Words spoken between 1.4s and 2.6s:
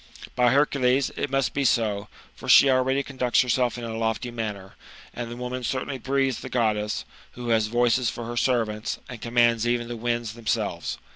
be so, for